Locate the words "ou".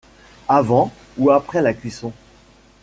1.19-1.29